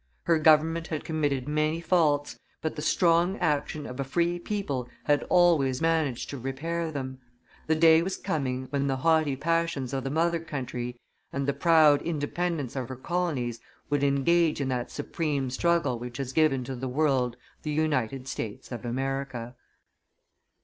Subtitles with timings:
[0.23, 5.21] Her government had committed many faults; but the strong action of a free people had
[5.29, 7.19] always managed to repair them.
[7.67, 10.99] The day was coming when the haughty passions of the mother country
[11.31, 13.59] and the proud independence of her colonies
[13.91, 18.71] would engage in that supreme struggle which has given to the world the United States
[18.71, 19.55] of America.